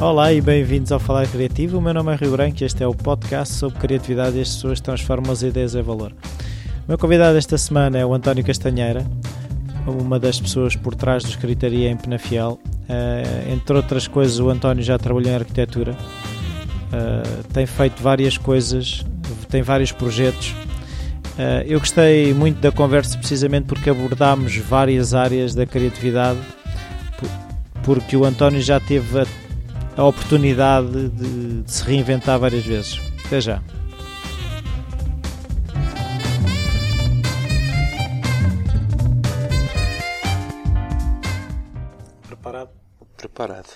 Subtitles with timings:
[0.00, 1.78] Olá e bem-vindos ao Falar Criativo.
[1.78, 4.54] O meu nome é Rio Branco e este é o podcast sobre criatividade e as
[4.54, 6.12] pessoas transformam as ideias em valor.
[6.12, 9.04] O meu convidado esta semana é o António Castanheira,
[9.88, 12.60] uma das pessoas por trás do Escritaria em Penafiel.
[12.62, 19.04] Uh, entre outras coisas, o António já trabalhou em arquitetura, uh, tem feito várias coisas,
[19.48, 20.54] tem vários projetos.
[21.36, 26.38] Uh, eu gostei muito da conversa precisamente porque abordámos várias áreas da criatividade,
[27.82, 29.47] porque o António já teve a
[29.98, 33.00] a oportunidade de, de se reinventar várias vezes.
[33.26, 33.60] Até já.
[42.28, 42.70] Preparado?
[43.16, 43.68] Preparado.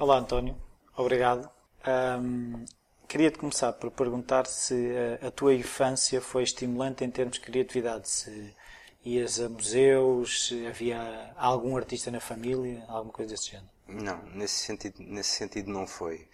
[0.00, 0.56] Olá, António.
[0.96, 1.48] Obrigado.
[1.86, 2.64] Um,
[3.06, 4.90] Queria-te começar por perguntar se
[5.22, 8.08] a, a, tua infância foi estimulante em termos de criatividade.
[8.08, 8.56] Se
[9.04, 13.68] ias a museus, se havia algum artista na família, alguma coisa desse género.
[13.92, 16.28] Não, nesse sentido, nesse sentido não foi.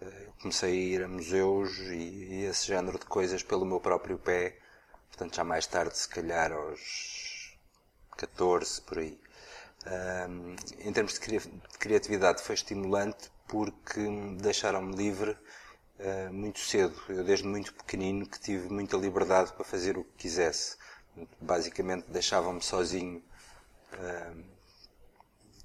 [0.00, 3.80] Eh, eu comecei a ir a museus e, e esse género de coisas pelo meu
[3.80, 4.58] próprio pé,
[5.08, 7.56] portanto já mais tarde, se calhar aos
[8.16, 9.18] 14, por aí.
[9.86, 11.20] Um, em termos de
[11.78, 14.00] criatividade foi estimulante porque
[14.40, 15.32] deixaram-me livre
[16.00, 16.94] uh, muito cedo.
[17.08, 20.76] Eu desde muito pequenino que tive muita liberdade para fazer o que quisesse.
[21.40, 23.22] Basicamente deixavam-me sozinho
[23.92, 24.53] uh,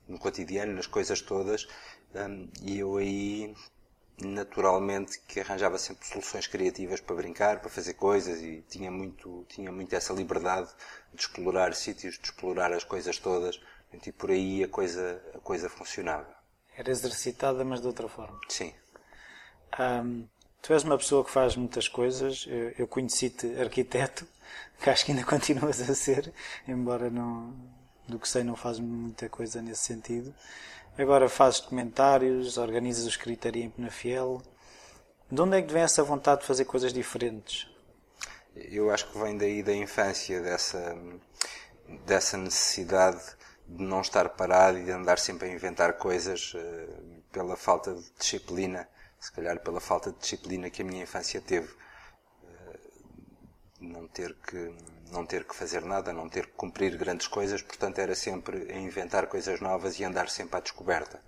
[0.09, 1.67] no cotidiano, nas coisas todas,
[2.15, 3.53] um, e eu aí
[4.21, 9.71] naturalmente que arranjava sempre soluções criativas para brincar, para fazer coisas e tinha muito, tinha
[9.71, 10.69] muito essa liberdade
[11.13, 13.61] de explorar sítios, de explorar as coisas todas,
[14.05, 16.27] e por aí a coisa, a coisa funcionava.
[16.75, 18.39] Era exercitada, mas de outra forma.
[18.47, 18.73] Sim.
[19.79, 20.27] Um,
[20.61, 22.45] tu és uma pessoa que faz muitas coisas.
[22.47, 24.27] Eu, eu conheci-te arquiteto,
[24.81, 26.33] que acho que ainda continuas a ser,
[26.67, 27.53] embora não,
[28.09, 30.33] do que sei, não faz muita coisa nesse sentido.
[30.97, 34.41] Agora fazes comentários, organizas o escritaria em Penafiel.
[35.31, 37.69] De onde é que vem essa vontade de fazer coisas diferentes?
[38.55, 40.97] Eu acho que vem daí da infância, dessa,
[42.05, 43.21] dessa necessidade
[43.67, 48.11] de não estar parado e de andar sempre a inventar coisas uh, pela falta de
[48.17, 48.89] disciplina,
[49.19, 51.71] se calhar pela falta de disciplina que a minha infância teve.
[52.43, 52.79] Uh,
[53.79, 54.73] não ter que
[55.11, 58.77] não ter que fazer nada, não ter que cumprir grandes coisas, portanto era sempre a
[58.77, 61.21] inventar coisas novas e andar sempre à descoberta.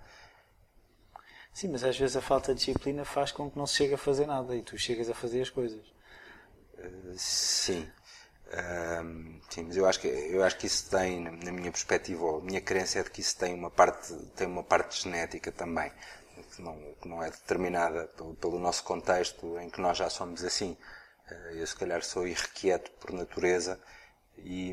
[1.52, 3.98] Sim, mas às vezes a falta de disciplina faz com que não se chegue a
[3.98, 5.86] fazer nada e tu chegas a fazer as coisas.
[6.78, 7.88] Uh, sim.
[8.46, 12.38] Uh, sim, mas eu acho que eu acho que isso tem, na minha perspectiva, ou
[12.38, 15.90] a minha crença é de que isso tem uma parte tem uma parte genética também,
[16.54, 20.42] que não, que não é determinada pelo, pelo nosso contexto em que nós já somos
[20.44, 20.76] assim.
[21.32, 23.80] Eh, eu, se calhar, sou irrequieto por natureza
[24.38, 24.72] e,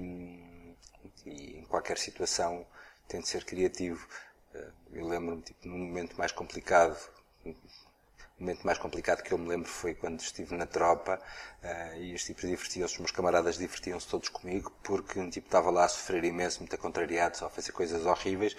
[1.25, 2.65] e em qualquer situação
[3.07, 4.07] tento ser criativo.
[4.53, 6.97] Eh, eu lembro-me, tipo, num momento mais complicado,
[7.45, 11.21] o momento mais complicado que eu me lembro foi quando estive na tropa
[11.61, 15.69] uh, e os tipos divertiam-se, os meus camaradas divertiam-se todos comigo porque um tipo estava
[15.69, 18.55] lá a sofrer imenso, muito contrariado, só a fazer coisas horríveis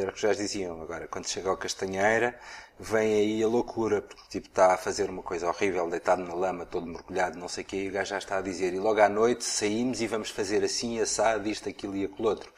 [0.00, 0.80] era o que já diziam.
[0.82, 2.38] Agora, quando chega ao Castanheira,
[2.78, 6.66] vem aí a loucura, porque tipo está a fazer uma coisa horrível, deitado na lama,
[6.66, 9.00] todo mergulhado, não sei o quê, e o gajo já está a dizer, e logo
[9.00, 12.52] à noite saímos e vamos fazer assim, assado, isto, aquilo e aquilo outro.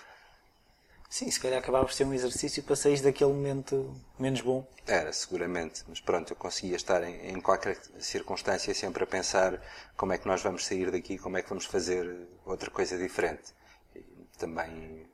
[1.09, 4.67] Sim, se calhar acabava por ser um exercício para sair daquele momento menos bom.
[4.87, 5.85] Era, seguramente.
[5.89, 9.61] Mas pronto, eu conseguia estar em, em, qualquer circunstância sempre a pensar
[9.97, 13.55] como é que nós vamos sair daqui, como é que vamos fazer outra coisa diferente.
[13.95, 14.01] E
[14.37, 15.07] também,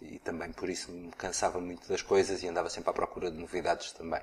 [0.00, 3.36] e também por isso me cansava muito das coisas e andava sempre à procura de
[3.36, 4.20] novidades também.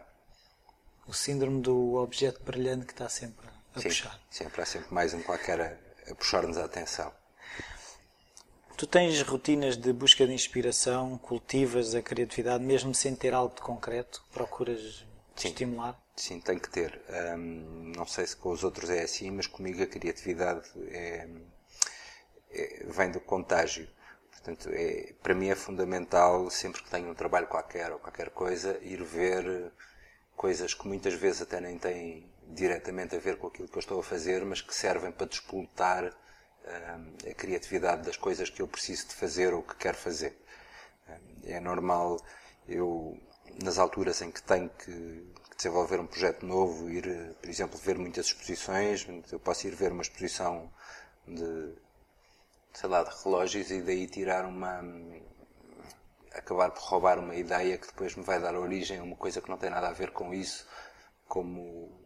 [1.07, 4.19] O síndrome do objeto brilhante que está sempre a Sim, puxar.
[4.29, 7.11] Sempre há sempre mais um qualquer a, a puxar-nos a atenção.
[8.77, 13.61] Tu tens rotinas de busca de inspiração, cultivas a criatividade, mesmo sem ter algo de
[13.61, 14.23] concreto?
[14.31, 15.05] Procuras
[15.35, 15.49] Sim.
[15.49, 16.01] estimular?
[16.15, 17.01] Sim, tem que ter.
[17.09, 21.27] Um, não sei se com os outros é assim, mas comigo a criatividade é,
[22.51, 23.85] é, vem do contágio.
[24.39, 28.79] Portanto, é, para mim é fundamental, sempre que tenho um trabalho qualquer ou qualquer coisa,
[28.81, 29.71] ir ver
[30.35, 33.99] coisas que muitas vezes até nem têm diretamente a ver com aquilo que eu estou
[33.99, 36.13] a fazer, mas que servem para despoltar
[37.29, 40.37] a criatividade das coisas que eu preciso de fazer ou que quero fazer.
[41.43, 42.17] É normal
[42.67, 43.19] eu,
[43.61, 45.27] nas alturas em que tenho que
[45.57, 50.01] desenvolver um projeto novo, ir, por exemplo, ver muitas exposições, eu posso ir ver uma
[50.01, 50.71] exposição
[51.27, 51.73] de,
[52.73, 54.81] sei lá, de relógios e daí tirar uma,
[56.33, 59.49] acabar por roubar uma ideia que depois me vai dar origem a uma coisa que
[59.49, 60.67] não tem nada a ver com isso,
[61.27, 61.99] como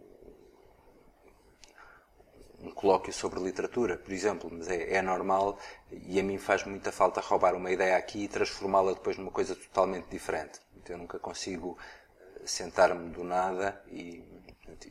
[2.64, 5.60] um colóquio sobre literatura, por exemplo, mas é, é, normal
[5.92, 9.54] e a mim faz muita falta roubar uma ideia aqui e transformá-la depois numa coisa
[9.56, 10.60] totalmente diferente.
[10.78, 11.78] Então, eu nunca consigo
[12.20, 14.24] eh, sentar-me do nada e,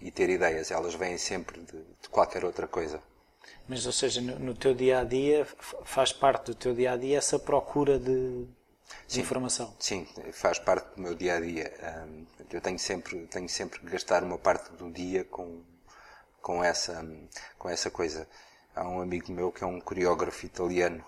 [0.00, 0.70] e, ter ideias.
[0.70, 3.02] Elas vêm sempre de, de qualquer outra coisa.
[3.68, 5.46] Mas, ou seja, no, no, teu dia a dia,
[5.84, 8.48] faz parte do teu dia a dia essa procura de, de
[9.08, 9.74] sim, informação?
[9.78, 11.72] Sim, faz parte do meu dia a dia.
[12.50, 15.62] Eu tenho sempre, tenho sempre que gastar uma parte do dia com,
[16.40, 17.06] com, essa,
[17.58, 18.28] com essa coisa.
[18.74, 21.04] Há um amigo meu que é um coreógrafo italiano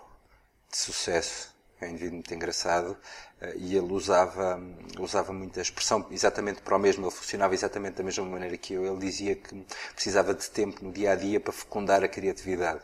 [0.70, 2.97] de sucesso é um indivíduo muito engraçado,
[3.41, 4.61] eh, e ele usava,
[4.99, 8.85] usava muita expressão exatamente para o mesmo, ele funcionava exatamente da mesma maneira que eu.
[8.85, 12.81] Ele dizia que precisava de tempo no dia a dia para fecundar a criatividade.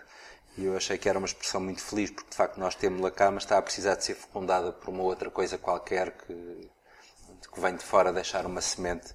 [0.59, 3.31] E eu achei que era uma expressão muito feliz, porque de facto nós temos-la cá,
[3.31, 6.71] mas está a precisar de ser fecundada por uma outra coisa qualquer que,
[7.53, 9.15] que vem de fora deixar uma semente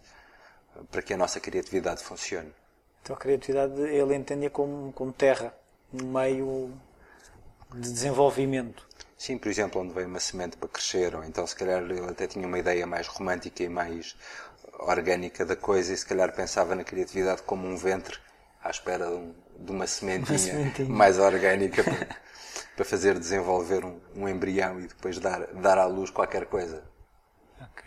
[0.92, 2.54] para que a nossa criatividade funcione.
[3.02, 5.54] Então a criatividade ele entendia como, como terra,
[5.94, 6.72] um meio
[7.74, 8.88] de desenvolvimento.
[9.26, 12.28] Sim, por exemplo, onde veio uma semente para crescer, ou então se calhar ele até
[12.28, 14.16] tinha uma ideia mais romântica e mais
[14.78, 18.20] orgânica da coisa e se calhar pensava na criatividade como um ventre
[18.64, 22.08] à espera de, um, de uma, sementinha uma, sementinha mais orgânica para,
[22.78, 26.84] para fazer desenvolver um, um, embrião e depois dar, dar à luz qualquer coisa.
[27.60, 27.84] Ok.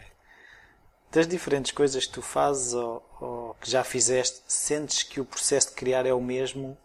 [1.12, 5.69] Das diferentes coisas que tu fazes ou, ou que já fizeste, sentes que o processo
[5.69, 6.76] de criar é o mesmo?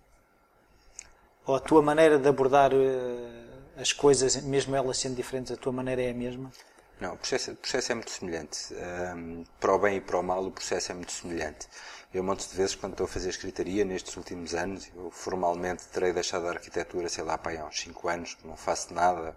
[1.44, 5.72] Ou a tua maneira de abordar uh, as coisas, mesmo elas sendo diferentes, a tua
[5.72, 6.52] maneira é a mesma?
[7.00, 8.74] Não, o processo, o processo é muito semelhante.
[8.74, 11.68] Um, para o bem e para o mal, o processo é muito semelhante.
[12.14, 15.84] Eu, um monte de vezes, quando estou a fazer escritaria, nestes últimos anos, eu formalmente
[15.88, 19.36] terei deixado a arquitetura, sei lá, para há uns 5 anos, que não faço nada,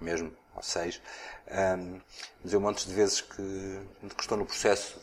[0.00, 1.02] mesmo, ou 6.
[1.50, 2.00] Um,
[2.42, 5.00] mas eu, um monte de vezes que, que estou no processo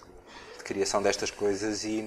[0.58, 2.02] de criação destas coisas e,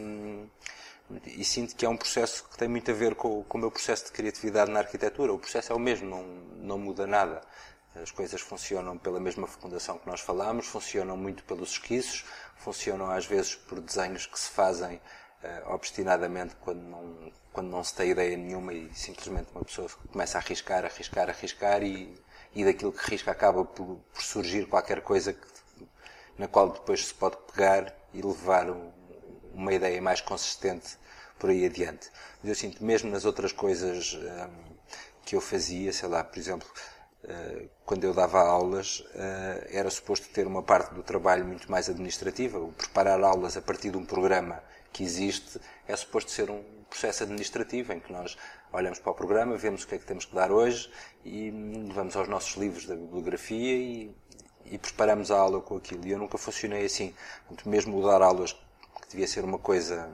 [1.26, 3.70] e sinto que é um processo que tem muito a ver com, com o meu
[3.70, 5.32] processo de criatividade na arquitetura.
[5.32, 6.22] O processo é o mesmo, não,
[6.56, 7.40] não muda nada.
[7.94, 12.24] As coisas funcionam pela mesma fecundação que nós falamos, funcionam muito pelos esquiços,
[12.56, 17.94] funcionam às vezes por desenhos que se fazem uh, obstinadamente quando não, quando não se
[17.94, 22.16] tem ideia nenhuma e simplesmente uma pessoa começa a arriscar, arriscar, arriscar e,
[22.54, 25.46] e daquilo que risca acaba por, por surgir qualquer coisa que,
[26.38, 28.92] na qual depois se pode pegar e levar um,
[29.60, 30.96] uma ideia mais consistente
[31.38, 32.10] por aí adiante.
[32.42, 34.74] Mas eu sinto mesmo nas outras coisas um,
[35.24, 36.68] que eu fazia, sei lá, por exemplo,
[37.24, 41.88] uh, quando eu dava aulas, uh, era suposto ter uma parte do trabalho muito mais
[41.88, 42.58] administrativa.
[42.58, 44.62] O preparar aulas a partir de um programa
[44.92, 48.36] que existe é suposto ser um processo administrativo em que nós
[48.72, 50.90] olhamos para o programa, vemos o que é que temos que dar hoje
[51.24, 51.50] e
[51.94, 54.14] vamos aos nossos livros da bibliografia e,
[54.64, 56.04] e preparamos a aula com aquilo.
[56.06, 57.14] E eu nunca funcionei assim.
[57.64, 58.56] Mesmo dar aulas
[59.10, 60.10] devia ser uma coisa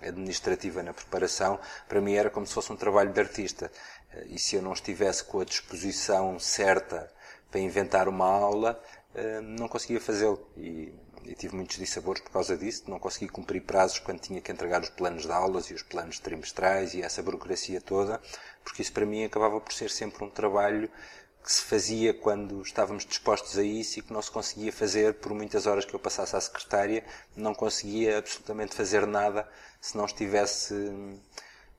[0.00, 1.58] administrativa na preparação,
[1.88, 3.70] para mim era como se fosse um trabalho de artista.
[4.12, 7.10] Eh, e se eu não estivesse com a disposição certa
[7.50, 8.80] para inventar uma aula,
[9.14, 10.46] eh, não conseguia fazê-lo.
[10.56, 10.92] E,
[11.24, 12.84] e, tive muitos dissabores por causa disso.
[12.88, 16.18] Não consegui cumprir prazos quando tinha que entregar os planos de aulas e os planos
[16.18, 18.20] trimestrais e essa burocracia toda,
[18.62, 20.90] porque isso para mim acabava por ser sempre um trabalho
[21.46, 25.32] que se fazia quando estávamos dispostos a isso e que não se conseguia fazer por
[25.32, 27.04] muitas horas que eu passasse à secretária,
[27.36, 29.48] não conseguia absolutamente fazer nada
[29.80, 30.74] se não estivesse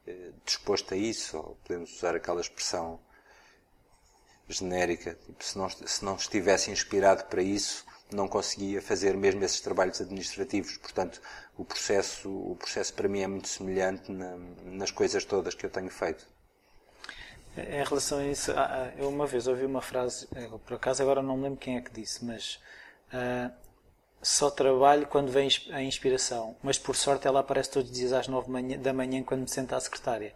[0.08, 2.98] eh, disposto a isso, ou podemos usar aquela expressão
[4.48, 9.60] genérica, tipo, se, não, se não estivesse inspirado para isso, não conseguia fazer mesmo esses
[9.60, 10.78] trabalhos administrativos.
[10.78, 11.22] Portanto,
[11.58, 15.70] o processo, o processo para mim é muito semelhante na, nas coisas todas que eu
[15.70, 16.26] tenho feito.
[17.58, 21.02] Em relação a isso, ah, ah, eu uma vez ouvi uma frase, eh, por acaso
[21.02, 22.60] agora não me lembro quem é que disse, mas
[23.12, 23.52] uh,
[24.22, 28.28] só trabalho quando vem a inspiração, mas por sorte ela aparece todos os dias às
[28.28, 30.36] nove da manhã quando me senta à secretária.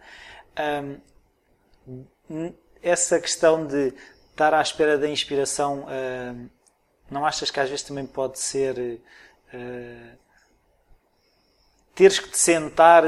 [2.28, 3.94] Um, essa questão de
[4.32, 6.50] estar à espera da inspiração, uh,
[7.08, 9.00] não achas que às vezes também pode ser
[9.54, 10.18] uh,
[11.94, 13.04] teres que te sentar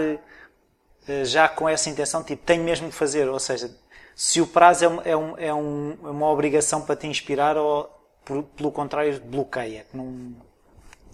[1.26, 3.70] já com essa intenção, tipo, tenho mesmo de fazer, ou seja,
[4.16, 7.58] se o prazo é, um, é, um, é, um, é uma obrigação para te inspirar
[7.58, 7.90] ou,
[8.24, 9.86] por, pelo contrário, bloqueia.
[9.90, 10.36] Que não,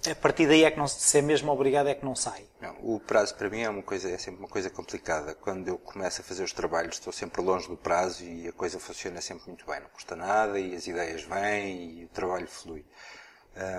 [0.09, 2.45] a partir daí é que não se é mesmo obrigado é que não sai.
[2.61, 5.33] Não, o prazo para mim é uma coisa é sempre uma coisa complicada.
[5.35, 8.79] Quando eu começo a fazer os trabalhos estou sempre longe do prazo e a coisa
[8.79, 9.79] funciona sempre muito bem.
[9.79, 12.85] Não custa nada e as ideias vêm e o trabalho flui.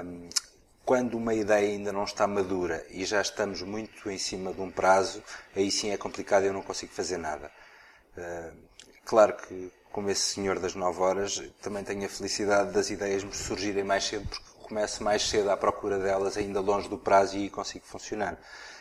[0.05, 0.29] Um,
[0.85, 4.71] quando uma ideia ainda não está madura e já estamos muito em cima de um
[4.71, 5.23] prazo,
[5.55, 7.51] aí sim é complicado e eu não consigo fazer nada.
[8.17, 8.70] Uh,
[9.11, 13.35] Claro que, como esse senhor das 9 horas, também tenho a felicidade das ideias me
[13.35, 17.51] surgirem mais cedo, porque começo mais cedo à procura delas, ainda longe do prazo, e
[17.51, 18.39] consigo funcionar.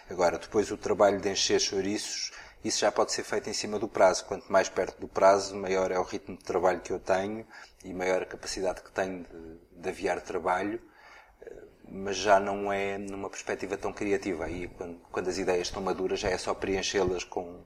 [0.07, 2.31] Agora, depois o trabalho de encher chouriços,
[2.63, 4.23] isso já pode ser feito em cima do prazo.
[4.25, 7.43] Quanto mais perto do prazo, maior é o ritmo de trabalho que eu tenho
[7.83, 10.79] e maior a capacidade que tenho de, de aviar trabalho.
[11.87, 14.45] mas já não é numa perspectiva tão criativa.
[14.45, 17.63] Aí, quando, quando as ideias estão maduras, já é só preenchê-las com,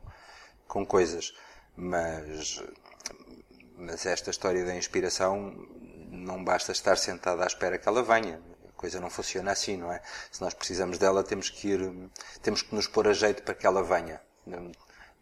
[0.65, 1.33] com coisas.
[1.75, 2.63] Mas,
[3.77, 5.67] mas esta história da inspiração
[6.09, 8.41] não basta estar sentado à espera que ela venha.
[8.67, 10.01] A coisa não funciona assim, não é?
[10.31, 12.11] Se nós precisamos dela, temos que ir,
[12.41, 14.21] temos que nos pôr a jeito para que ela venha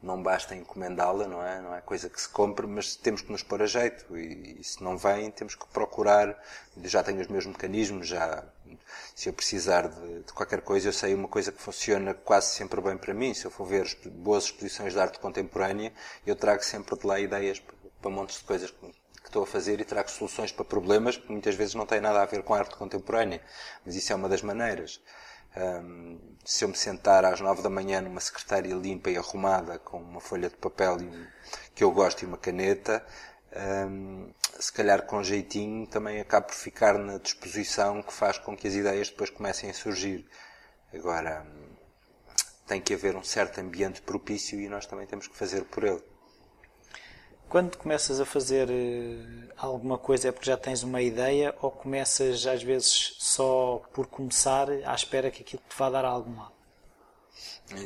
[0.02, 1.62] não basta encomendá-la, não é?
[1.62, 4.18] Não é coisa que se compre, mas temos que nos pôr a jeito.
[4.18, 6.38] E, e, se não vem, temos que procurar.
[6.84, 8.44] Já tenho os meus mecanismos, já.
[9.16, 12.82] Se eu precisar de, de, qualquer coisa, eu sei uma coisa que funciona quase sempre
[12.82, 13.34] bem para mim.
[13.34, 15.94] Se eu for ver boas exposições de arte contemporânea,
[16.26, 19.48] eu trago sempre de lá ideias para, para montes de coisas que, que estou a
[19.48, 22.54] fazer e trago soluções para problemas que muitas vezes não têm nada a ver com
[22.54, 23.42] a arte contemporânea.
[23.86, 25.02] Mas isso é uma das maneiras.
[25.56, 29.98] Um, se eu me sentar às nove da manhã numa secretária limpa e arrumada com
[29.98, 31.28] uma folha de papel um,
[31.76, 33.06] que eu gosto e uma caneta,
[33.54, 38.68] um, se calhar com jeitinho também acabo por ficar na disposição que faz com que
[38.68, 40.26] as ideias depois comecem a surgir.
[40.94, 41.46] Agora,
[42.66, 46.02] tem que haver um certo ambiente propício e nós também temos que fazer por ele.
[47.50, 52.48] Quando começas a fazer eh, alguma coisa é porque já tens uma ideia ou começas
[52.48, 56.54] às vezes só por começar à espera que aquilo te vá dar algum lado?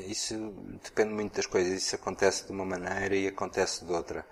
[0.07, 0.35] Isso
[0.83, 1.73] depende muito das coisas.
[1.73, 4.23] Isso acontece de uma maneira e acontece de outra.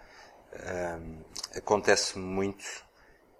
[0.54, 1.24] Um,
[1.56, 2.66] acontece muito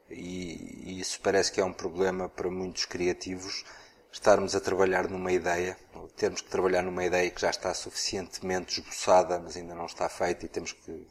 [0.10, 3.64] e, e isso parece que é um problema para muitos criativos
[4.12, 8.80] estarmos a trabalhar numa ideia, ou termos que trabalhar numa ideia que já está suficientemente
[8.80, 11.08] esboçada, mas ainda não está feita e temos que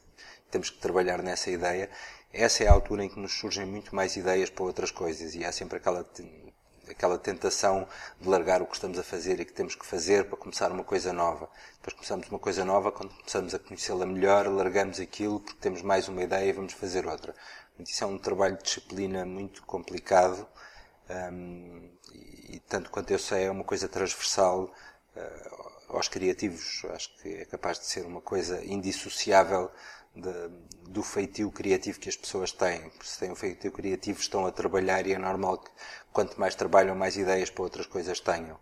[0.50, 1.90] temos que trabalhar nessa ideia.
[2.32, 5.44] Essa é a altura em que nos surgem muito mais ideias para outras coisas e
[5.44, 6.04] há sempre aquela
[6.88, 7.86] aquela tentação
[8.20, 10.84] de largar o que estamos a fazer e que temos que fazer para começar uma
[10.84, 11.48] coisa nova.
[11.76, 16.08] Depois começamos uma coisa nova, quando começamos a conhecê-la melhor, largamos aquilo porque temos mais
[16.08, 17.34] uma ideia e vamos fazer outra.
[17.78, 20.46] Isso é um trabalho de disciplina muito complicado
[21.32, 24.72] um, e, tanto quanto eu sei, é uma coisa transversal
[25.16, 26.84] uh, aos criativos.
[26.90, 29.70] Acho que é capaz de ser uma coisa indissociável
[30.14, 30.48] de,
[30.88, 32.90] do feitio criativo que as pessoas têm.
[33.02, 35.70] Se têm um feitio criativo, estão a trabalhar e é normal que
[36.12, 38.58] quanto mais trabalham, mais ideias para outras coisas tenham.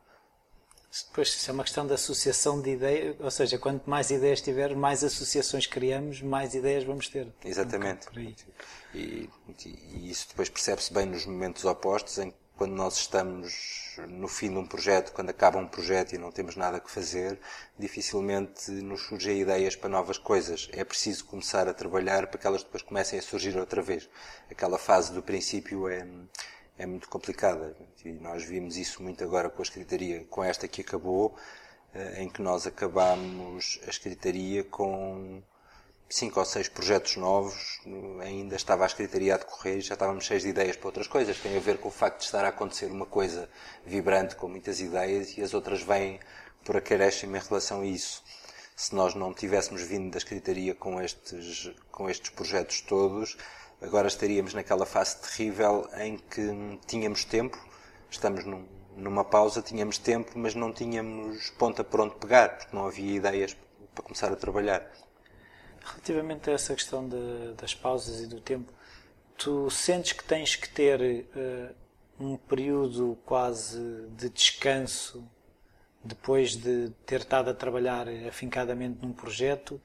[1.15, 4.75] Pois, isso é uma questão de associação de ideias, ou seja, quanto mais ideias tiver,
[4.75, 7.33] mais associações criamos, mais ideias vamos ter.
[7.45, 8.09] Exatamente.
[8.09, 8.35] Um
[8.93, 9.31] e,
[9.65, 14.51] e, isso depois percebe-se bem nos momentos opostos, em que quando nós estamos no fim
[14.51, 17.41] de um projeto, quando acaba um projeto e não temos nada que fazer,
[17.79, 20.69] dificilmente nos surgem ideias para novas coisas.
[20.73, 24.11] É preciso começar a trabalhar para que elas depois comecem a surgir outra vez.
[24.51, 26.07] Aquela fase do princípio é,
[26.77, 27.75] é muito complicada.
[28.05, 31.35] E nós vimos isso muito agora com a escritaria, com esta que acabou,
[31.95, 35.43] eh, em que nós acabamos a escritaria com
[36.11, 37.81] cinco ou seis projetos novos,
[38.21, 41.39] ainda estava a escritaria a decorrer e já estávamos cheios de ideias para outras coisas.
[41.39, 43.49] Tem a ver com o facto de estar a acontecer uma coisa
[43.87, 46.19] vibrante com muitas ideias e as outras vêm
[46.65, 48.25] por acréscimo em relação a isso.
[48.75, 53.37] Se nós não tivéssemos vindo da escritaria com estes, com estes projetos todos,
[53.81, 57.57] agora estaríamos naquela fase terrível em que tínhamos tempo,
[58.11, 62.87] estamos num, numa pausa, tínhamos tempo, mas não tínhamos ponta por onde pegar, porque não
[62.87, 63.57] havia ideias
[63.95, 64.91] para começar a trabalhar.
[65.85, 68.73] Relativamente a essa questão de, das pausas e do tempo,
[69.37, 71.75] tu sentes que tens que ter uh,
[72.25, 73.79] um período quase
[74.11, 75.27] de descanso
[76.05, 79.81] depois de ter estado a trabalhar afincadamente num projeto?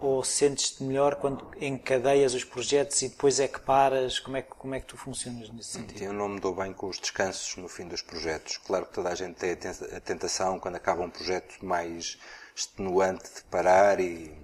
[0.00, 4.18] Ou sentes-te melhor quando encadeias os projetos e depois é que paras?
[4.18, 6.02] Como é que, como é que tu funcionas nesse sentido?
[6.02, 8.58] Eu não me dou bem com os descansos no fim dos projetos.
[8.58, 12.18] Claro que toda a gente tem a tentação, quando acaba um projeto mais
[12.54, 14.43] extenuante, de parar e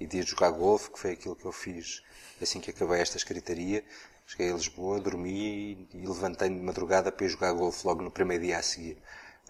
[0.00, 2.02] e de jogar golfe, que foi aquilo que eu fiz
[2.42, 3.84] assim que acabei esta escritaria.
[4.26, 8.44] Cheguei a Lisboa, dormi e levantei-me de madrugada para ir jogar golfe logo no primeiro
[8.44, 8.96] dia a seguir.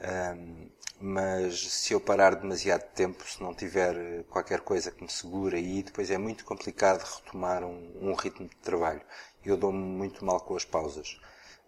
[0.00, 5.57] Um, mas se eu parar demasiado tempo, se não tiver qualquer coisa que me segure
[5.57, 9.02] aí, depois é muito complicado retomar um, um ritmo de trabalho.
[9.45, 11.21] Eu dou-me muito mal com as pausas.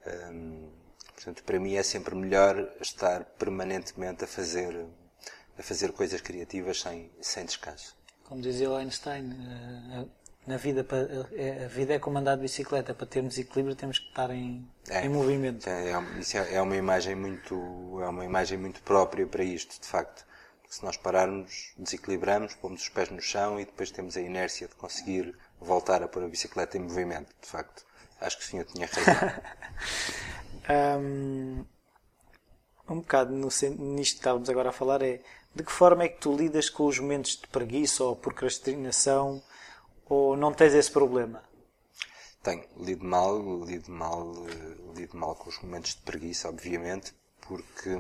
[0.07, 0.71] Um,
[1.15, 4.87] portanto, para mim é sempre melhor estar permanentemente a fazer,
[5.59, 10.05] a fazer coisas criativas sem, sem descanso como dizia Einstein, eh,
[10.47, 10.85] na vida,
[11.37, 12.95] eh, a vida é como andar de bicicleta.
[12.95, 15.69] Para termos equilíbrio temos que estar em, é, em movimento.
[15.69, 19.81] É, é, isso é, é uma imagem muito, é uma imagem muito própria para isto,
[19.81, 20.27] de facto.
[20.69, 24.75] Se nós pararmos, desequilibramos, pomos os pés no chão e depois temos a inércia de
[24.75, 27.85] conseguir voltar a pôr a bicicleta em movimento, de facto.
[28.21, 29.43] Acho que o senhor tinha razão.
[30.99, 31.65] um,
[32.89, 35.21] um bocado no, nisto que estávamos agora a falar é
[35.55, 39.43] de que forma é que tu lidas com os momentos de preguiça ou procrastinação
[40.07, 41.43] ou não tens esse problema?
[42.43, 44.33] tenho lido mal, lido mal,
[44.95, 47.91] lido mal com os momentos de preguiça, obviamente, porque,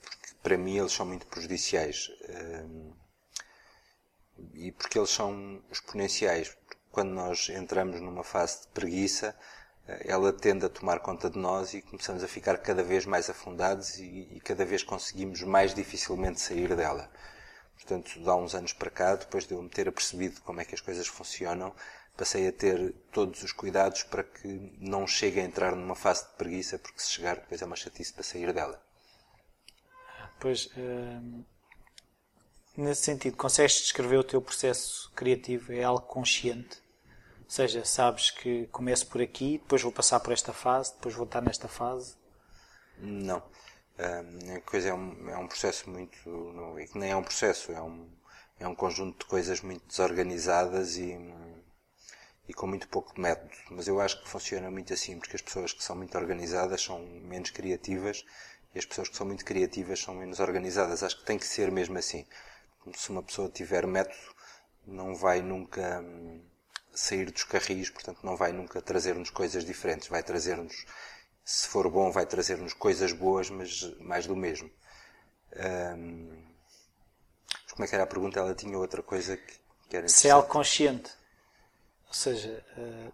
[0.00, 2.08] porque para mim eles são muito prejudiciais
[4.54, 6.56] e porque eles são exponenciais.
[6.90, 9.36] Quando nós entramos numa fase de preguiça,
[9.86, 13.98] ela tende a tomar conta de nós e começamos a ficar cada vez mais afundados
[13.98, 17.10] e, e cada vez conseguimos mais dificilmente sair dela.
[17.74, 20.74] Portanto, há uns anos para cá, depois de eu me ter apercebido como é que
[20.74, 21.74] as coisas funcionam,
[22.16, 24.48] passei a ter todos os cuidados para que
[24.78, 28.12] não chegue a entrar numa fase de preguiça, porque se chegar depois é uma chatice
[28.12, 28.82] para sair dela.
[30.40, 31.44] Pois, hum,
[32.76, 35.72] nesse sentido, consegues descrever o teu processo criativo?
[35.72, 36.83] É algo consciente?
[37.44, 41.26] Ou seja, sabes que começo por aqui, depois vou passar por esta fase, depois vou
[41.26, 42.16] estar nesta fase?
[42.98, 43.42] Não.
[43.98, 46.28] a coisa é um, é um processo muito.
[46.28, 48.08] Não, nem é um processo, é um,
[48.58, 51.18] é um conjunto de coisas muito desorganizadas e,
[52.48, 53.52] e com muito pouco método.
[53.70, 57.00] Mas eu acho que funciona muito assim, porque as pessoas que são muito organizadas são
[57.22, 58.24] menos criativas
[58.74, 61.02] e as pessoas que são muito criativas são menos organizadas.
[61.02, 62.26] Acho que tem que ser mesmo assim.
[62.94, 64.34] Se uma pessoa tiver método,
[64.86, 66.42] não vai nunca hum,
[66.94, 70.86] sair dos carris, portanto não vai nunca trazer-nos coisas diferentes, vai trazer-nos,
[71.44, 74.70] se for bom, vai trazer-nos coisas boas, mas mais do mesmo.
[75.56, 76.44] Um,
[77.72, 78.38] como é que era a pergunta?
[78.38, 79.54] Ela tinha outra coisa que,
[79.88, 81.10] que era Se é algo consciente.
[82.06, 82.64] Ou seja...
[82.76, 83.12] Uh...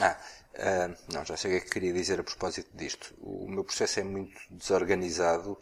[0.00, 0.18] Ah,
[0.54, 3.14] uh, não, já sei o que é que queria dizer a propósito disto.
[3.20, 5.56] O meu processo é muito desorganizado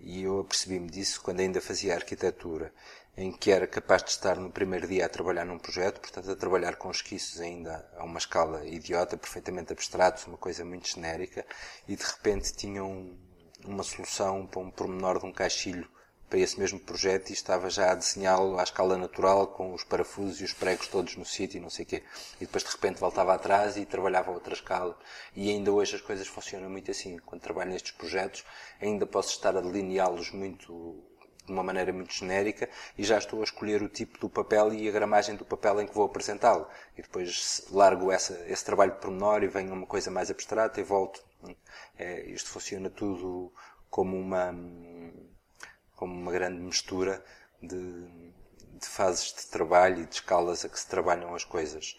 [0.00, 2.72] e eu apercebi-me disso quando ainda fazia arquitetura
[3.16, 6.36] em que era capaz de estar no primeiro dia a trabalhar num projeto, portanto a
[6.36, 11.44] trabalhar com esquiços ainda a uma escala idiota, perfeitamente abstratos, uma coisa muito genérica,
[11.88, 13.16] e de repente tinham
[13.64, 15.88] uma solução para um pormenor de um caixilho
[16.28, 20.40] para esse mesmo projeto e estava já a desenhá-lo à escala natural, com os parafusos
[20.40, 22.02] e os pregos todos no sítio e não sei o quê.
[22.40, 24.98] E depois de repente voltava atrás e trabalhava a outra escala.
[25.34, 27.16] E ainda hoje as coisas funcionam muito assim.
[27.18, 28.44] Quando trabalho nestes projetos,
[28.80, 31.15] ainda posso estar a delineá-los muito
[31.46, 34.88] de uma maneira muito genérica e já estou a escolher o tipo do papel e
[34.88, 36.66] a gramagem do papel em que vou apresentá-lo.
[36.98, 40.84] E depois largo essa, esse trabalho de pormenor e venho uma coisa mais abstrata e
[40.84, 41.24] volto.
[41.96, 43.52] É, isto funciona tudo
[43.88, 44.54] como uma,
[45.94, 47.24] como uma grande mistura
[47.62, 48.32] de,
[48.78, 51.98] de fases de trabalho e de escalas a que se trabalham as coisas.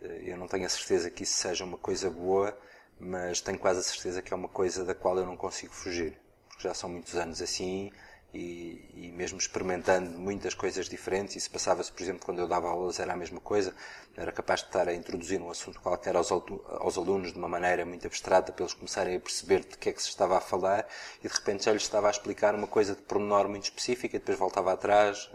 [0.00, 2.58] Eu não tenho a certeza que isso seja uma coisa boa,
[2.98, 6.18] mas tenho quase a certeza que é uma coisa da qual eu não consigo fugir.
[6.48, 7.92] Porque já são muitos anos assim
[8.32, 11.36] e, e, mesmo experimentando muitas coisas diferentes.
[11.36, 13.74] Isso passava-se, por exemplo, quando eu dava aulas, era a mesma coisa.
[14.16, 17.84] Era capaz de estar a introduzir um assunto qualquer aos, aos alunos de uma maneira
[17.86, 20.86] muito abstrata para eles começarem a perceber de que é que se estava a falar
[21.22, 24.18] e de repente já lhes estava a explicar uma coisa de pormenor muito específica e
[24.18, 25.30] depois voltava atrás.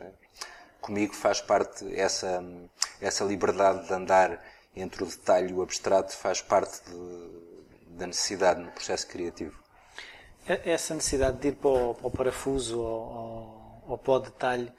[0.79, 2.43] Comigo faz parte essa,
[3.01, 4.43] essa liberdade de andar
[4.75, 9.62] entre o detalhe e o abstrato, faz parte de, da necessidade no processo criativo.
[10.45, 14.71] Essa necessidade de ir para o, para o parafuso ou, ou, para o detalhe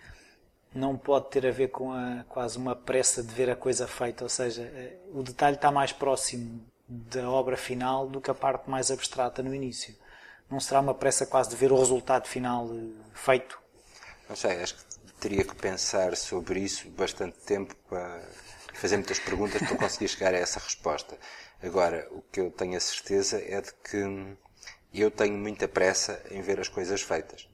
[0.74, 4.24] não pode ter a ver com a, quase uma pressa de ver a coisa feita,
[4.24, 8.68] ou seja, eh, o detalhe está mais próximo da obra final do que a parte
[8.68, 9.94] mais abstrata no início.
[10.50, 13.58] Não será uma pressa quase de ver o resultado final eh, feito?
[14.28, 18.20] Não sei, acho que teria que pensar sobre isso bastante tempo para
[18.74, 21.16] fazer muitas perguntas para conseguir chegar a essa resposta.
[21.62, 24.36] Agora, o que eu tenho a certeza é de que
[24.94, 27.46] e eu tenho muita pressa em ver as coisas feitas.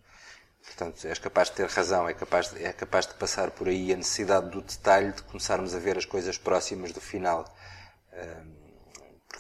[0.63, 3.93] Portanto, és capaz de ter razão, é capaz de, é capaz de passar por aí
[3.93, 7.45] a necessidade do detalhe de começarmos a ver as coisas próximas do final.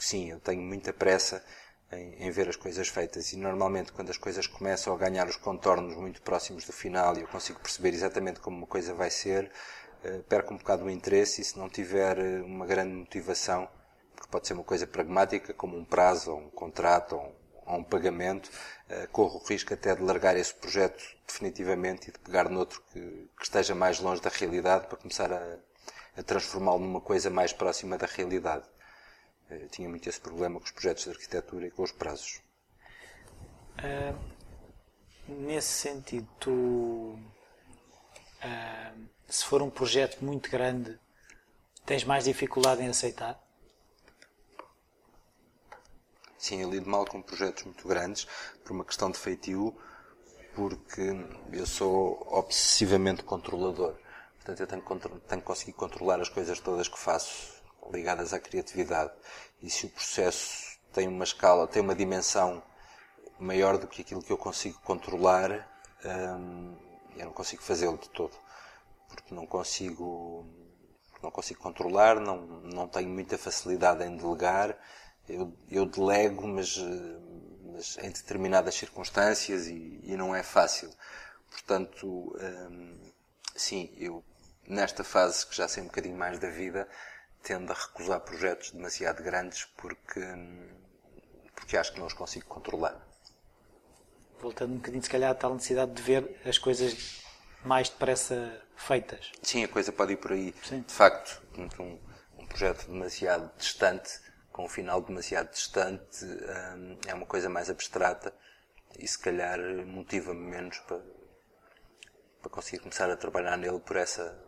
[0.01, 1.45] Porque sim, eu tenho muita pressa
[1.93, 5.37] em, em, ver as coisas feitas e normalmente quando as coisas começam a ganhar os
[5.37, 9.51] contornos muito próximos do final e eu consigo perceber exatamente como uma coisa vai ser,
[10.05, 13.69] eh, perco um bocado o interesse e se não tiver eh, uma grande motivação,
[14.15, 17.40] porque pode ser uma coisa pragmática como um prazo ou um contrato ou um
[17.71, 18.51] a um pagamento,
[18.91, 23.01] uh, corro o risco até de largar esse projeto definitivamente e de pegar noutro que,
[23.37, 25.59] que esteja mais longe da realidade para começar a,
[26.17, 28.65] a transformá-lo numa coisa mais próxima da realidade.
[29.51, 32.41] Uh, tinha muito esse problema com os projetos de arquitetura e com os prazos.
[33.79, 34.19] Uh,
[35.29, 37.19] nesse sentido, tu,
[39.29, 40.99] se for um projeto muito grande,
[41.87, 43.41] tens mais dificuldade em aceitar?
[46.41, 48.27] Sim, eu lido mal com projetos muito grandes
[48.65, 49.77] por uma questão de feitio,
[50.55, 51.03] porque
[51.53, 53.95] eu sou obsessivamente controlador.
[54.37, 54.83] Portanto, eu tenho,
[55.29, 59.13] tenho que conseguir controlar as coisas todas que faço ligadas à criatividade.
[59.61, 62.63] E se o processo tem uma escala, tem uma dimensão
[63.39, 65.69] maior do que aquilo que eu consigo controlar,
[66.03, 66.75] hum,
[67.19, 68.35] eu não consigo fazê-lo de todo.
[69.09, 70.47] Porque não consigo,
[71.23, 74.75] não consigo controlar, não, não tenho muita facilidade em delegar.
[75.33, 76.77] Eu, eu delego, mas,
[77.73, 80.91] mas, em determinadas circunstâncias e, e não é fácil.
[81.51, 83.13] Portanto, hum,
[83.55, 84.25] sim, eu
[84.67, 86.89] nesta fase que já sei um bocadinho mais da vida,
[87.43, 90.21] tendo a recusar projetos demasiado grandes porque,
[91.55, 93.01] porque acho que não os consigo controlar.
[94.41, 97.23] Voltando um bocadinho, se calhar, à tal necessidade de ver as coisas
[97.65, 99.33] mais depressa feitas.
[99.43, 100.55] Sim, a coisa pode ir por aí.
[100.65, 100.81] Sim.
[100.81, 101.43] De facto,
[101.79, 101.99] um,
[102.39, 104.19] um projeto demasiado distante,
[104.61, 108.35] com um final demasiado distante, hum, é uma coisa mais abstrata
[108.99, 111.01] e se calhar motiva-me menos para,
[112.43, 114.39] para conseguir começar a trabalhar nele por essa,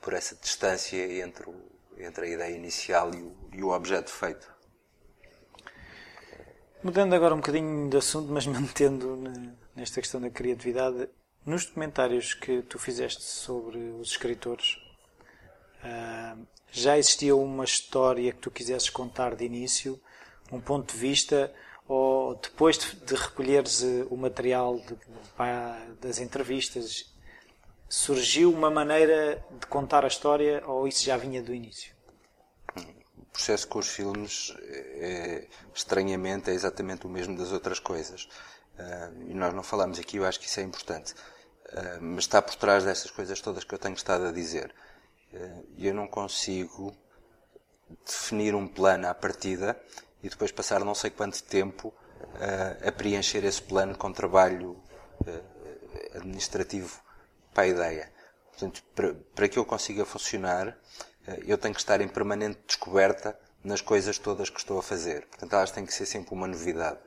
[0.00, 1.54] por essa distância entre, o,
[1.98, 4.52] entre a ideia inicial e o, e o objeto feito.
[6.82, 9.16] Mudando agora um bocadinho de assunto, mas mantendo
[9.76, 11.08] nesta questão da criatividade,
[11.46, 14.78] nos documentários que tu fizeste sobre os escritores,
[15.88, 16.36] ah,
[16.70, 20.00] já existia uma história que tu quisesses contar de início,
[20.52, 21.52] um ponto de vista,
[21.86, 24.96] ou depois de, recolheres eh, o material de,
[26.00, 27.10] das entrevistas
[27.88, 31.96] surgiu uma maneira de contar a história ou isso já vinha do início?
[33.16, 38.28] O processo com os filmes, é, estranhamente, é exatamente o mesmo das outras coisas.
[38.78, 41.12] Uh, e nós não falamos aqui, eu acho que isso é importante.
[41.72, 44.74] Uh, mas está por trás dessas coisas todas que eu tenho estado a dizer.
[45.32, 46.96] Uh, eu não consigo
[48.06, 49.80] definir um plano à partida
[50.22, 51.94] e depois passar não sei quanto tempo
[52.86, 54.82] a preencher esse plano com trabalho
[56.14, 57.00] administrativo
[57.54, 58.12] para a ideia.
[58.50, 58.82] Portanto,
[59.34, 60.76] para, que eu consiga funcionar,
[61.26, 65.26] eh, eu tenho que estar em permanente descoberta nas coisas todas que estou a fazer.
[65.26, 66.98] Portanto, elas têm que ser sempre uma novidade.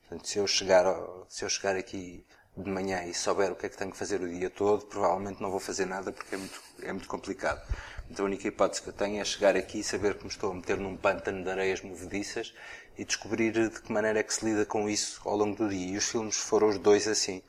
[0.00, 0.84] portanto, se eu chegar,
[1.28, 4.20] se eu chegar aqui de manhã e souber o que é que tenho que fazer
[4.20, 7.60] o dia todo, provavelmente não vou fazer nada porque é muito, é muito complicado.
[8.10, 10.50] Então a única hipótese que eu tenho é chegar aqui e saber que me estou
[10.50, 12.52] a meter num pântano de areias movediças
[12.98, 15.94] e descobrir de que maneira é que se lida com isso ao longo do dia.
[15.94, 17.42] E os filmes foram os dois assim.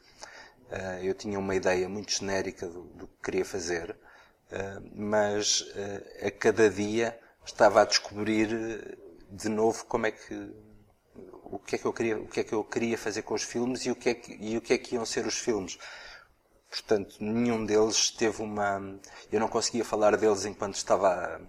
[0.70, 6.28] Uh, eu tinha uma ideia muito genérica do, do que queria fazer, uh, mas uh,
[6.28, 8.98] a cada dia estava a descobrir
[9.30, 10.54] de novo como é que
[11.52, 13.44] o que é que eu queria o que é que eu queria fazer com os
[13.44, 15.78] filmes e o que é que e o que é que iam ser os filmes.
[16.70, 19.00] Portanto, nenhum deles teve uma
[19.32, 21.42] eu não conseguia falar deles enquanto estava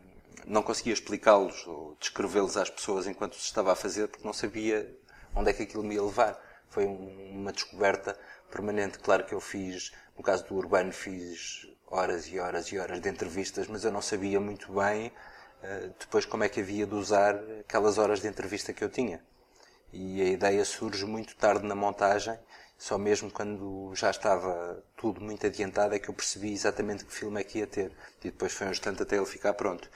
[0.46, 4.92] não conseguia explicá-los ou descrevê-los às pessoas enquanto estava a fazer porque não sabia
[5.34, 6.38] onde é que aquilo me ia levar.
[6.68, 8.18] Foi um, uma descoberta
[8.50, 8.98] permanente.
[8.98, 13.08] Claro que eu fiz, no caso do Urbano, fiz horas e horas e horas de
[13.08, 17.36] entrevistas, mas eu não sabia muito bem uh, depois como é que havia de usar
[17.60, 19.22] aquelas horas de entrevista que eu tinha.
[19.92, 22.38] E a ideia surge muito tarde na montagem,
[22.78, 27.40] só mesmo quando já estava tudo muito adiantado é que eu percebi exatamente que filme
[27.40, 27.92] é que ia ter.
[28.20, 29.88] E depois foi um instante até ele ficar pronto.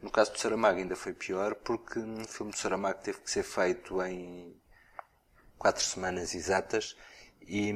[0.00, 3.42] No caso do Saramago ainda foi pior, porque o filme do Saramago teve que ser
[3.42, 4.56] feito em
[5.58, 6.96] quatro semanas exatas
[7.46, 7.72] e,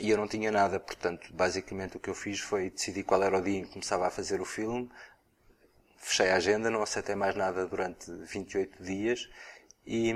[0.00, 3.38] e, eu não tinha nada, portanto, basicamente o que eu fiz foi decidir qual era
[3.38, 4.90] o dia em que começava a fazer o filme,
[5.98, 9.28] fechei a agenda, não aceitei mais nada durante 28 dias
[9.86, 10.12] e,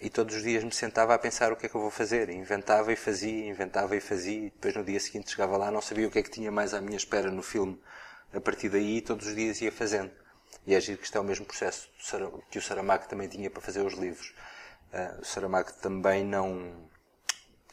[0.00, 2.28] e todos os dias me sentava a pensar o que é que eu vou fazer.
[2.30, 6.06] Inventava e fazia, inventava e fazia, e depois no dia seguinte chegava lá, não sabia
[6.06, 7.80] o que é que tinha mais à minha espera no filme.
[8.32, 10.10] A partir daí, todos os dias ia fazendo.
[10.66, 11.90] E é giro que isto é o mesmo processo
[12.50, 14.34] que o Saramago também tinha para fazer os livros.
[14.92, 16.88] Uh, o Saramago também não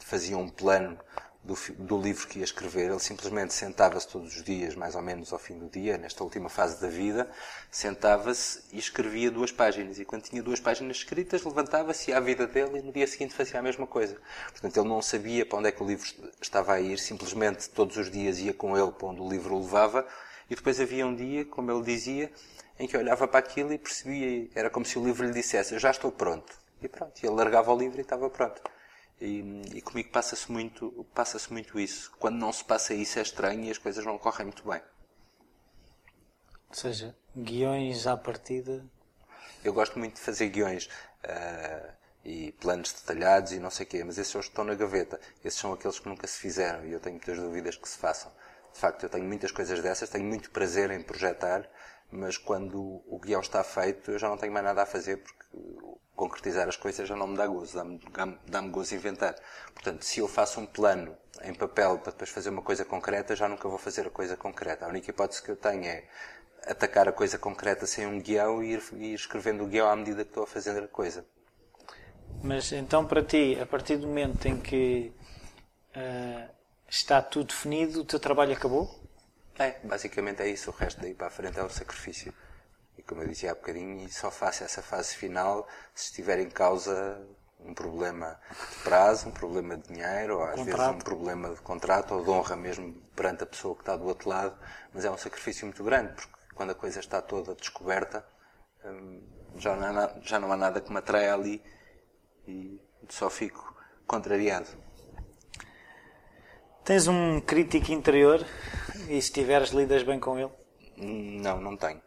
[0.00, 0.98] fazia um plano
[1.42, 2.90] do, do, livro que ia escrever.
[2.90, 6.48] Ele simplesmente sentava-se todos os dias, mais ou menos ao fim do dia, nesta última
[6.48, 7.30] fase da vida,
[7.70, 9.98] sentava-se e escrevia duas páginas.
[9.98, 13.60] E quando tinha duas páginas escritas, levantava-se à vida dele e no dia seguinte fazia
[13.60, 14.16] a mesma coisa.
[14.50, 16.06] Portanto, ele não sabia para onde é que o livro
[16.40, 19.60] estava a ir, simplesmente todos os dias ia com ele para onde o livro o
[19.60, 20.06] levava.
[20.50, 22.32] E depois havia um dia, como ele dizia,
[22.78, 25.78] em que olhava para aquilo e percebia, era como se o livro lhe dissesse: Eu
[25.78, 26.56] já estou pronto.
[26.80, 28.62] E pronto, e ele largava o livro e estava pronto.
[29.20, 32.12] E, e comigo passa-se muito, passa-se muito isso.
[32.18, 34.80] Quando não se passa isso é estranho e as coisas não correm muito bem.
[36.68, 38.84] Ou seja, guiões à partida.
[39.64, 40.86] Eu gosto muito de fazer guiões
[41.24, 41.92] uh,
[42.24, 44.74] e planos detalhados e não sei o quê, mas esses são os que estão na
[44.74, 45.18] gaveta.
[45.44, 48.30] Esses são aqueles que nunca se fizeram e eu tenho muitas dúvidas que se façam.
[48.72, 51.68] De facto, eu tenho muitas coisas dessas, tenho muito prazer em projetar,
[52.10, 55.37] mas quando o guião está feito, eu já não tenho mais nada a fazer porque
[56.14, 59.36] concretizar as coisas já não me dá gozo, dá-me dá gozo inventar.
[59.72, 63.48] Portanto, se eu faço um plano em papel para depois fazer uma coisa concreta, já
[63.48, 64.84] nunca vou fazer a coisa concreta.
[64.84, 66.04] A única hipótese que eu tenho é
[66.66, 70.24] atacar a coisa concreta sem um guião e ir, ir escrevendo o guião à medida
[70.24, 71.24] que estou a fazer a coisa.
[72.42, 75.12] Mas então, para ti, a partir do momento em que
[75.96, 76.50] uh,
[76.88, 78.92] está tudo definido, o teu trabalho acabou?
[79.58, 80.70] É, basicamente é isso.
[80.70, 82.32] O resto daí para a frente é o sacrifício.
[82.98, 87.24] E como eu disse há bocadinho, só faço essa fase final se estiver em causa
[87.60, 90.76] um problema de prazo, um problema de dinheiro, ou às contrato.
[90.76, 94.04] vezes um problema de contrato ou de honra mesmo perante a pessoa que está do
[94.04, 94.58] outro lado.
[94.92, 98.26] Mas é um sacrifício muito grande, porque quando a coisa está toda descoberta,
[98.84, 99.22] hum,
[99.56, 101.62] já não há, já não há nada que me atraia ali
[102.46, 104.68] e só fico contrariado.
[106.84, 108.44] Tens um crítico interior
[109.08, 110.50] e se tiveres lidas bem com ele?
[110.96, 112.00] Não, não tenho.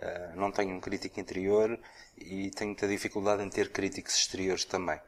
[0.00, 1.78] Uh, não tenho um crítico interior
[2.16, 4.98] e tenho muita dificuldade em ter críticos exteriores também.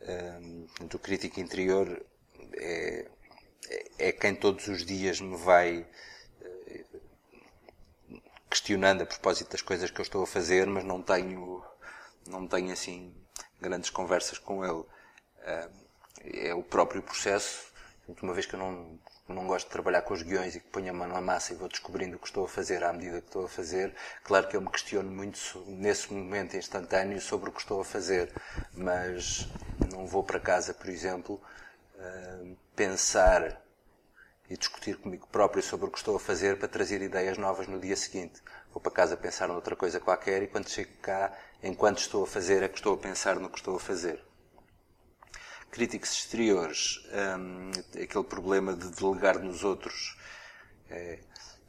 [0.00, 2.00] Uh, o crítico interior
[2.54, 3.08] é,
[3.68, 5.84] é, é, quem todos os dias me vai
[6.40, 11.64] uh, questionando a propósito das coisas que eu estou a fazer, mas não tenho,
[12.28, 13.12] não tenho assim
[13.60, 14.84] grandes conversas com ele.
[16.24, 17.70] é o próprio processo
[18.22, 18.98] uma vez que eu não,
[19.34, 21.56] não gosto de trabalhar com os guiões e que ponho a mão na massa e
[21.56, 24.56] vou descobrindo o que estou a fazer à medida que estou a fazer, claro que
[24.56, 28.32] eu me questiono muito nesse momento instantâneo sobre o que estou a fazer,
[28.72, 29.48] mas
[29.92, 31.40] não vou para casa, por exemplo,
[31.96, 33.60] uh, pensar
[34.48, 37.78] e discutir comigo próprio sobre o que estou a fazer para trazer ideias novas no
[37.78, 38.42] dia seguinte.
[38.72, 42.62] Vou para casa pensar noutra coisa qualquer e quando chego cá, enquanto estou a fazer,
[42.62, 44.29] é que estou a pensar no que estou a fazer
[45.70, 47.00] críticos exteriores,
[47.38, 47.70] um,
[48.02, 50.16] aquele problema de delegar nos outros
[50.90, 51.20] é,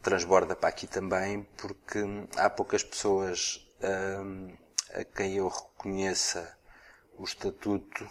[0.02, 2.00] transborda para aqui também, porque
[2.36, 4.52] há poucas pessoas um,
[4.94, 6.58] a quem eu reconheça
[7.18, 8.04] o estatuto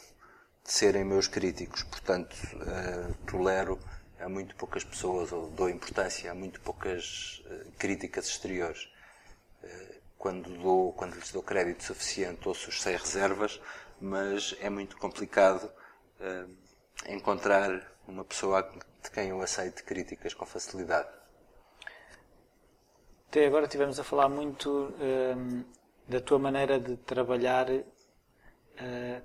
[0.64, 1.83] de serem meus críticos.
[1.83, 3.79] Portanto, uh, tolero
[4.18, 8.88] a muito poucas pessoas, ou dou importância a muito poucas uh, críticas exteriores.
[9.62, 13.61] Uh, quando, dou, quando lhes dou crédito suficiente, ouço-os sem reservas,
[14.00, 15.70] mas é muito complicado
[16.20, 16.50] uh,
[17.09, 18.62] encontrar uma pessoa
[19.02, 21.09] de quem eu aceite críticas com facilidade.
[23.28, 25.64] Até agora estivemos a falar muito uh,
[26.09, 27.85] da tua maneira de trabalhar uh,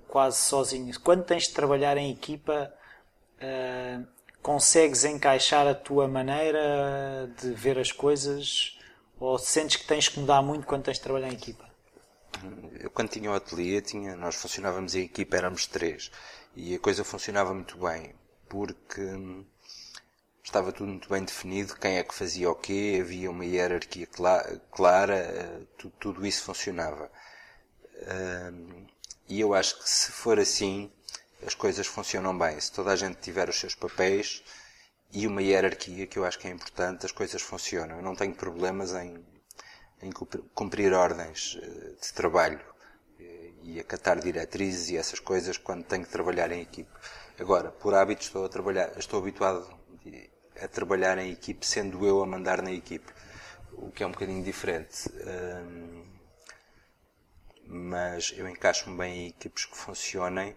[0.08, 0.98] quase sozinho.
[1.00, 2.72] Quando tens de trabalhar em equipa,
[4.42, 8.78] consegues encaixar a tua maneira de ver as coisas
[9.18, 11.66] ou sentes que tens que mudar muito quando tens de trabalhar em equipa?
[12.78, 16.10] Eu quando tinha o ateliê, tinha, nós funcionávamos em equipa, éramos três.
[16.56, 18.14] E a coisa funcionava muito bem,
[18.48, 19.02] porque
[20.42, 24.08] estava tudo muito bem definido, quem é que fazia o quê, havia uma hierarquia
[24.70, 25.68] clara,
[26.00, 27.10] tudo isso funcionava.
[29.28, 30.90] E eu acho que se for assim,
[31.46, 32.58] as coisas funcionam bem.
[32.58, 34.42] Se toda a gente tiver os seus papéis
[35.12, 37.96] e uma hierarquia, que eu acho que é importante, as coisas funcionam.
[37.96, 39.22] Eu não tenho problemas em,
[40.02, 40.10] em
[40.54, 42.75] cumprir ordens eh, de trabalho
[43.66, 46.90] e acatar diretrizes e essas coisas quando tenho que trabalhar em equipe.
[47.38, 49.68] Agora, por hábito, estou a trabalhar, estou habituado
[50.60, 53.12] a trabalhar em equipe, sendo eu a mandar na equipe,
[53.72, 55.10] o que é um bocadinho diferente.
[57.66, 60.56] mas eu encaixo-me bem em equipes que funcionem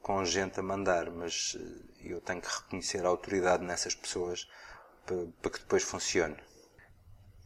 [0.00, 4.48] com gente a mandar, mas eh, eu tenho que reconhecer a autoridade nessas pessoas
[5.04, 6.36] para, para que depois funcione.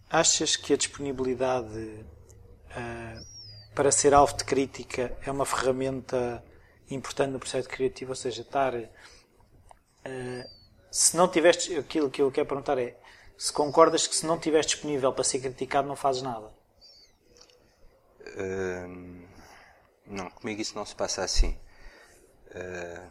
[0.08, 3.31] Achas que a disponibilidade uh,
[3.74, 6.44] para ser alvo de crítica é uma ferramenta
[6.90, 8.74] importante no processo criativo, ou seja, estar.
[8.74, 8.88] Uh,
[10.90, 11.76] se não tiveste.
[11.76, 12.98] Aquilo que eu quero perguntar é:
[13.36, 16.52] se concordas que se não estiveres disponível para ser criticado, não fazes nada?
[18.20, 19.26] Uh,
[20.06, 21.58] não, comigo isso não se passa assim.
[22.48, 23.10] Uh,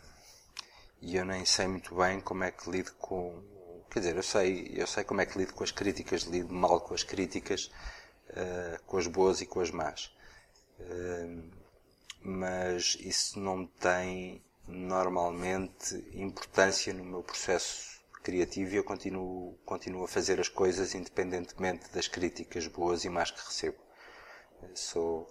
[1.01, 3.41] e eu nem sei muito bem como é que lido com.
[3.89, 6.79] Quer dizer, eu sei, eu sei como é que lido com as críticas, lido mal
[6.79, 7.69] com as críticas,
[8.85, 10.13] com as boas e com as más
[12.23, 20.07] mas isso não tem normalmente importância no meu processo criativo e eu continuo, continuo a
[20.07, 23.77] fazer as coisas independentemente das críticas boas e más que recebo.
[24.75, 25.27] Sou,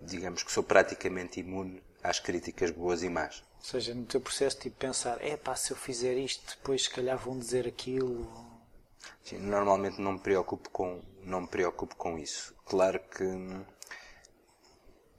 [0.00, 3.42] digamos que sou praticamente imune às críticas boas e más.
[3.58, 6.90] Ou seja, no teu processo, tipo, pensar, é pá, se eu fizer isto, depois se
[6.90, 8.30] calhar vão dizer aquilo.
[9.22, 12.54] Sim, normalmente não me preocupo com, não me preocupo com isso.
[12.64, 13.24] Claro que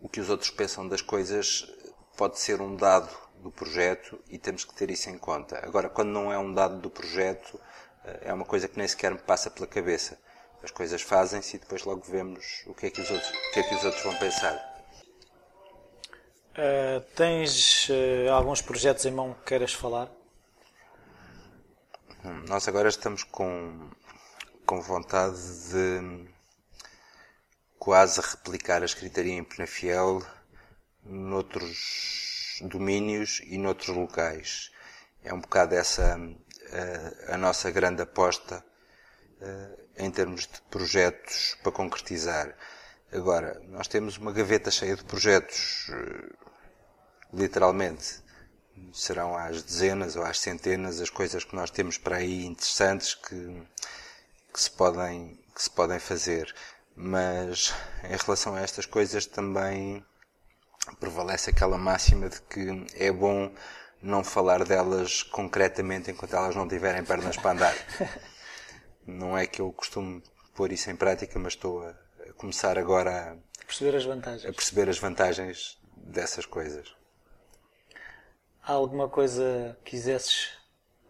[0.02, 1.68] o que os outros pensam das coisas
[2.16, 5.60] pode ser um dado do projeto e temos que ter isso em conta.
[5.66, 7.60] Agora, quando não é um dado do projeto,
[8.04, 10.18] eh, é uma coisa que nem sequer me passa pela cabeça.
[10.64, 13.60] As coisas fazem-se e depois logo vemos o que é que os outros, o que
[13.60, 14.76] é que os outros vão pensar.
[16.54, 20.10] Uh, tens uh, alguns projetos em mão que queiras falar?
[22.24, 23.90] Hum, nós agora estamos com,
[24.66, 25.38] com vontade
[25.70, 26.28] de
[27.78, 30.26] quase replicar a escritaria em Penafiel
[31.04, 34.72] noutros domínios e noutros locais.
[35.24, 38.66] É um bocado essa uh, a nossa grande aposta
[39.40, 42.56] uh, em termos de projetos para concretizar.
[43.12, 46.36] Agora, nós temos uma gaveta cheia de projetos, uh,
[47.34, 48.24] literalmente.
[48.94, 53.64] Serão às dezenas ou às centenas as coisas que nós temos para aí interessantes que,
[54.56, 56.56] que, se, podem, que se podem fazer.
[56.96, 57.74] Mas
[58.06, 60.04] em relação a estas coisas também
[60.98, 63.54] prevalece aquela máxima de que é bom
[64.02, 67.76] não falar delas concretamente enquanto elas não tiverem pernas para andar.
[69.08, 70.20] Não é que eu costumo
[70.56, 71.94] pôr isso em prática, mas estou a,
[72.38, 74.46] começar agora a perceber as vantagens.
[74.50, 76.92] A perceber as vantagens dessas coisas.
[78.64, 80.58] Há alguma coisa que quisesses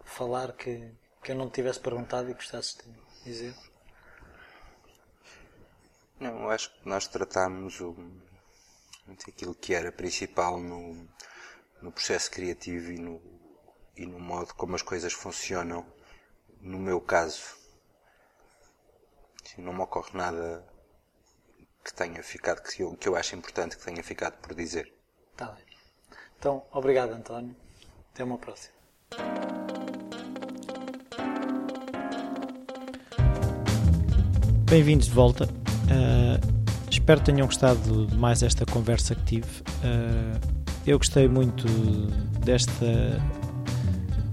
[0.04, 0.92] falar que,
[1.24, 3.56] que eu não te tivesse perguntado e gostasses de dizer?
[6.20, 7.96] Não, acho que nós tratámos o,
[9.28, 11.08] aquilo que era principal no,
[11.82, 13.22] no processo criativo e no,
[13.98, 15.86] e no modo como as coisas funcionam.
[16.62, 17.58] No meu caso,
[19.58, 20.66] não me ocorre nada
[21.84, 24.92] que tenha ficado, que eu, que eu acho importante que tenha ficado por dizer.
[25.32, 25.66] Está bem.
[26.40, 27.56] Então, obrigado, António.
[28.12, 28.74] Até uma próxima.
[34.68, 35.46] Bem-vindos de volta.
[35.46, 39.48] Uh, espero que tenham gostado de mais esta conversa que tive.
[39.84, 40.40] Uh,
[40.88, 41.68] eu gostei muito
[42.44, 43.22] desta,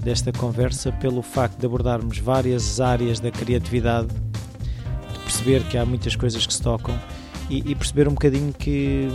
[0.03, 6.16] desta conversa pelo facto de abordarmos várias áreas da criatividade, de perceber que há muitas
[6.16, 6.99] coisas que se tocam
[7.51, 9.11] e, e perceber um bocadinho que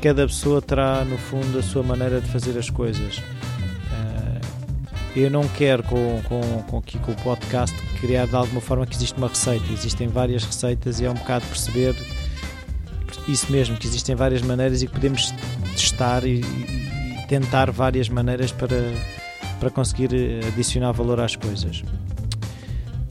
[0.00, 3.18] cada pessoa terá, no fundo, a sua maneira de fazer as coisas.
[3.18, 4.40] Uh,
[5.14, 8.94] eu não quero com, com, com, aqui, com o podcast criar de alguma forma que
[8.94, 9.64] existe uma receita.
[9.72, 11.94] Existem várias receitas e é um bocado perceber
[13.28, 15.32] isso mesmo, que existem várias maneiras e que podemos
[15.72, 18.76] testar e, e tentar várias maneiras para,
[19.58, 20.10] para conseguir
[20.48, 21.84] adicionar valor às coisas.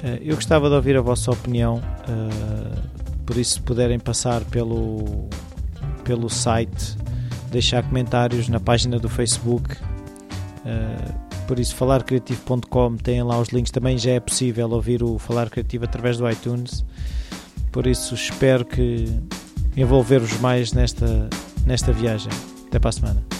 [0.03, 2.79] Eh, eu gostava de ouvir a vossa opinião, eh,
[3.25, 5.29] por isso, se puderem passar pelo,
[6.03, 6.97] pelo site,
[7.51, 9.75] deixar comentários na página do Facebook.
[11.49, 13.71] Por isso, falarcreativo.com tem lá os links.
[13.71, 16.85] Também já é possível ouvir o Falar Criativo através do iTunes.
[17.71, 19.07] Por isso, espero que
[19.75, 21.27] envolver-vos mais nesta,
[21.65, 22.31] nesta viagem.
[22.67, 23.38] Até para a semana.